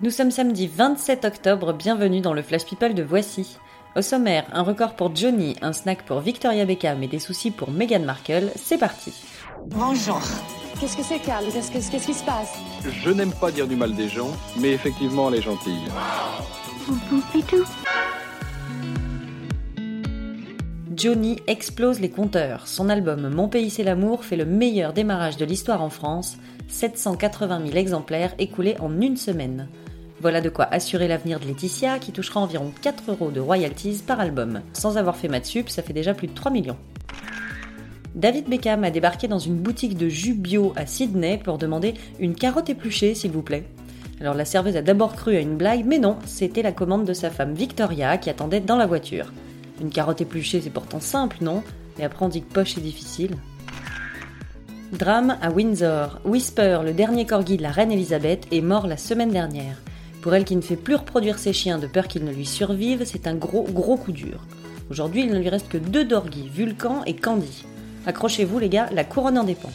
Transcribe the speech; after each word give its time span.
Nous 0.00 0.10
sommes 0.10 0.30
samedi 0.30 0.66
27 0.66 1.24
octobre, 1.24 1.72
bienvenue 1.72 2.20
dans 2.20 2.32
le 2.32 2.42
Flash 2.42 2.64
People 2.64 2.94
de 2.94 3.02
Voici. 3.02 3.56
Au 3.94 4.02
sommaire, 4.02 4.46
un 4.52 4.62
record 4.62 4.94
pour 4.96 5.14
Johnny, 5.14 5.54
un 5.62 5.72
snack 5.72 6.02
pour 6.04 6.20
Victoria 6.20 6.64
Beckham 6.64 7.02
et 7.02 7.08
des 7.08 7.18
soucis 7.18 7.50
pour 7.50 7.70
Meghan 7.70 8.00
Markle, 8.00 8.50
c'est 8.56 8.78
parti. 8.78 9.12
Bonjour. 9.66 10.20
Qu'est-ce 10.80 10.96
que 10.96 11.02
c'est, 11.04 11.18
Carl 11.20 11.44
Qu'est-ce 11.52 11.70
que- 11.70 11.90
qu'est-ce 11.90 12.06
qui 12.06 12.14
se 12.14 12.24
passe? 12.24 12.54
Je 12.84 13.10
n'aime 13.10 13.32
pas 13.32 13.52
dire 13.52 13.68
du 13.68 13.76
mal 13.76 13.94
des 13.94 14.08
gens, 14.08 14.30
mais 14.58 14.70
effectivement, 14.70 15.28
elle 15.28 15.36
est 15.38 15.42
gentille. 15.42 15.82
Johnny 21.02 21.40
explose 21.48 21.98
les 21.98 22.10
compteurs. 22.10 22.68
Son 22.68 22.88
album 22.88 23.28
Mon 23.28 23.48
pays 23.48 23.70
c'est 23.70 23.82
l'amour 23.82 24.24
fait 24.24 24.36
le 24.36 24.44
meilleur 24.44 24.92
démarrage 24.92 25.36
de 25.36 25.44
l'histoire 25.44 25.82
en 25.82 25.90
France, 25.90 26.36
780 26.68 27.60
000 27.66 27.76
exemplaires 27.76 28.32
écoulés 28.38 28.76
en 28.78 29.00
une 29.00 29.16
semaine. 29.16 29.66
Voilà 30.20 30.40
de 30.40 30.48
quoi 30.48 30.64
assurer 30.66 31.08
l'avenir 31.08 31.40
de 31.40 31.46
Laetitia, 31.46 31.98
qui 31.98 32.12
touchera 32.12 32.38
environ 32.38 32.72
4 32.82 33.10
euros 33.10 33.32
de 33.32 33.40
royalties 33.40 34.00
par 34.06 34.20
album. 34.20 34.60
Sans 34.74 34.96
avoir 34.96 35.16
fait 35.16 35.26
maths 35.26 35.46
sup, 35.46 35.70
ça 35.70 35.82
fait 35.82 35.92
déjà 35.92 36.14
plus 36.14 36.28
de 36.28 36.34
3 36.34 36.52
millions. 36.52 36.78
David 38.14 38.48
Beckham 38.48 38.84
a 38.84 38.92
débarqué 38.92 39.26
dans 39.26 39.40
une 39.40 39.56
boutique 39.56 39.98
de 39.98 40.08
jus 40.08 40.34
bio 40.34 40.72
à 40.76 40.86
Sydney 40.86 41.40
pour 41.42 41.58
demander 41.58 41.94
une 42.20 42.36
carotte 42.36 42.70
épluchée, 42.70 43.16
s'il 43.16 43.32
vous 43.32 43.42
plaît. 43.42 43.64
Alors 44.20 44.34
la 44.34 44.44
serveuse 44.44 44.76
a 44.76 44.82
d'abord 44.82 45.16
cru 45.16 45.34
à 45.34 45.40
une 45.40 45.56
blague, 45.56 45.84
mais 45.84 45.98
non, 45.98 46.16
c'était 46.26 46.62
la 46.62 46.70
commande 46.70 47.06
de 47.06 47.12
sa 47.12 47.30
femme 47.30 47.54
Victoria 47.54 48.18
qui 48.18 48.30
attendait 48.30 48.60
dans 48.60 48.76
la 48.76 48.86
voiture. 48.86 49.32
Une 49.82 49.90
carotte 49.90 50.20
épluchée, 50.20 50.60
c'est 50.60 50.70
pourtant 50.70 51.00
simple, 51.00 51.38
non? 51.40 51.64
Et 51.98 52.04
après 52.04 52.24
on 52.24 52.28
dit 52.28 52.42
que 52.42 52.52
poche 52.52 52.78
est 52.78 52.80
difficile. 52.80 53.36
Drame 54.92 55.36
à 55.42 55.50
Windsor. 55.50 56.20
Whisper, 56.24 56.80
le 56.84 56.92
dernier 56.92 57.26
corgi 57.26 57.56
de 57.56 57.62
la 57.62 57.72
reine 57.72 57.90
Elisabeth, 57.90 58.46
est 58.52 58.60
mort 58.60 58.86
la 58.86 58.96
semaine 58.96 59.32
dernière. 59.32 59.82
Pour 60.20 60.34
elle 60.34 60.44
qui 60.44 60.54
ne 60.54 60.60
fait 60.60 60.76
plus 60.76 60.94
reproduire 60.94 61.40
ses 61.40 61.52
chiens 61.52 61.78
de 61.78 61.88
peur 61.88 62.06
qu'ils 62.06 62.24
ne 62.24 62.32
lui 62.32 62.46
survivent, 62.46 63.04
c'est 63.04 63.26
un 63.26 63.34
gros 63.34 63.64
gros 63.64 63.96
coup 63.96 64.12
dur. 64.12 64.46
Aujourd'hui, 64.88 65.22
il 65.22 65.32
ne 65.32 65.38
lui 65.38 65.48
reste 65.48 65.68
que 65.68 65.78
deux 65.78 66.04
dorgis, 66.04 66.48
Vulcan 66.48 67.02
et 67.04 67.16
Candy. 67.16 67.64
Accrochez-vous 68.06 68.60
les 68.60 68.68
gars, 68.68 68.88
la 68.92 69.04
couronne 69.04 69.38
en 69.38 69.44
dépend. 69.44 69.72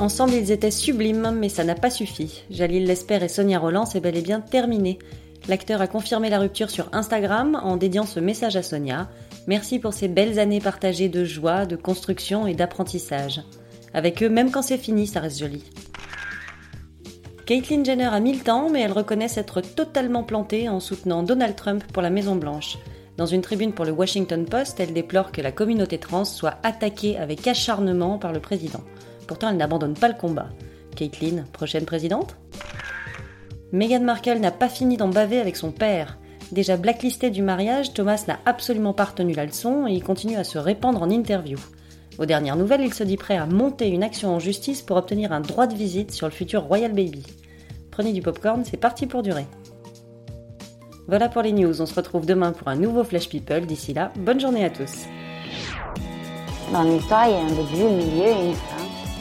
Ensemble, 0.00 0.34
ils 0.34 0.52
étaient 0.52 0.70
sublimes, 0.70 1.32
mais 1.32 1.48
ça 1.48 1.64
n'a 1.64 1.74
pas 1.74 1.90
suffi. 1.90 2.44
Jalil 2.50 2.84
Lesper 2.84 3.18
et 3.20 3.28
Sonia 3.28 3.58
Roland, 3.58 3.84
c'est 3.84 3.98
bel 3.98 4.16
et 4.16 4.22
bien 4.22 4.40
terminé. 4.40 5.00
L'acteur 5.48 5.80
a 5.80 5.88
confirmé 5.88 6.30
la 6.30 6.38
rupture 6.38 6.70
sur 6.70 6.88
Instagram 6.92 7.60
en 7.64 7.76
dédiant 7.76 8.06
ce 8.06 8.20
message 8.20 8.54
à 8.54 8.62
Sonia. 8.62 9.08
Merci 9.48 9.80
pour 9.80 9.92
ces 9.92 10.06
belles 10.06 10.38
années 10.38 10.60
partagées 10.60 11.08
de 11.08 11.24
joie, 11.24 11.66
de 11.66 11.74
construction 11.74 12.46
et 12.46 12.54
d'apprentissage. 12.54 13.42
Avec 13.92 14.22
eux, 14.22 14.28
même 14.28 14.52
quand 14.52 14.62
c'est 14.62 14.78
fini, 14.78 15.08
ça 15.08 15.18
reste 15.18 15.40
joli. 15.40 15.64
Caitlyn 17.44 17.82
Jenner 17.82 18.04
a 18.04 18.20
mis 18.20 18.34
le 18.34 18.44
temps, 18.44 18.68
mais 18.70 18.82
elle 18.82 18.92
reconnaît 18.92 19.26
s'être 19.26 19.62
totalement 19.62 20.22
plantée 20.22 20.68
en 20.68 20.78
soutenant 20.78 21.24
Donald 21.24 21.56
Trump 21.56 21.82
pour 21.92 22.02
la 22.02 22.10
Maison 22.10 22.36
Blanche. 22.36 22.78
Dans 23.16 23.26
une 23.26 23.42
tribune 23.42 23.72
pour 23.72 23.84
le 23.84 23.90
Washington 23.90 24.44
Post, 24.44 24.78
elle 24.78 24.92
déplore 24.92 25.32
que 25.32 25.40
la 25.40 25.50
communauté 25.50 25.98
trans 25.98 26.24
soit 26.24 26.58
attaquée 26.62 27.16
avec 27.16 27.48
acharnement 27.48 28.18
par 28.18 28.32
le 28.32 28.38
président. 28.38 28.82
Pourtant, 29.28 29.50
elle 29.50 29.56
n'abandonne 29.58 29.94
pas 29.94 30.08
le 30.08 30.14
combat. 30.14 30.48
Caitlyn, 30.96 31.44
prochaine 31.52 31.84
présidente? 31.84 32.34
Meghan 33.70 34.00
Markle 34.00 34.40
n'a 34.40 34.50
pas 34.50 34.68
fini 34.68 34.96
d'en 34.96 35.08
baver 35.08 35.38
avec 35.38 35.54
son 35.54 35.70
père. 35.70 36.18
Déjà 36.50 36.78
blacklisté 36.78 37.30
du 37.30 37.42
mariage, 37.42 37.92
Thomas 37.92 38.24
n'a 38.26 38.38
absolument 38.46 38.94
pas 38.94 39.04
retenu 39.04 39.34
la 39.34 39.44
leçon 39.44 39.86
et 39.86 39.92
il 39.92 40.02
continue 40.02 40.36
à 40.36 40.44
se 40.44 40.56
répandre 40.58 41.02
en 41.02 41.10
interview. 41.10 41.58
Aux 42.18 42.24
dernières 42.24 42.56
nouvelles, 42.56 42.80
il 42.80 42.94
se 42.94 43.04
dit 43.04 43.18
prêt 43.18 43.36
à 43.36 43.46
monter 43.46 43.88
une 43.88 44.02
action 44.02 44.34
en 44.34 44.38
justice 44.38 44.80
pour 44.80 44.96
obtenir 44.96 45.30
un 45.30 45.40
droit 45.40 45.66
de 45.66 45.74
visite 45.74 46.10
sur 46.10 46.26
le 46.26 46.32
futur 46.32 46.62
Royal 46.62 46.92
Baby. 46.92 47.22
Prenez 47.90 48.14
du 48.14 48.22
popcorn, 48.22 48.64
c'est 48.64 48.78
parti 48.78 49.06
pour 49.06 49.22
durer. 49.22 49.46
Voilà 51.06 51.28
pour 51.28 51.42
les 51.42 51.52
news, 51.52 51.80
on 51.80 51.86
se 51.86 51.94
retrouve 51.94 52.24
demain 52.24 52.52
pour 52.52 52.68
un 52.68 52.76
nouveau 52.76 53.04
Flash 53.04 53.28
People. 53.28 53.66
D'ici 53.66 53.92
là, 53.92 54.10
bonne 54.16 54.40
journée 54.40 54.64
à 54.64 54.70
tous. 54.70 55.04
Dans 56.72 56.82
l'histoire, 56.82 57.28
il 57.28 57.32
y 57.32 57.34
a 57.34 57.40
un 57.40 57.48
début, 57.48 57.82
un 57.82 57.96
milieu 57.96 58.48
une 58.48 58.54
fin. 58.54 58.77